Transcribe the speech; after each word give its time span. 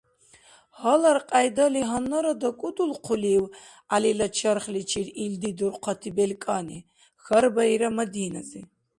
—Гьалар 0.81 1.17
кьяйдали, 1.29 1.81
гьаннара 1.91 2.33
дакӏудулхъулив 2.41 3.43
Гӏялила 3.51 4.27
чархличир 4.37 5.07
илди 5.23 5.51
дурхъати 5.57 6.09
белкӏани?— 6.17 6.79
хьарбаира 7.23 7.89
Мадинази. 7.97 8.61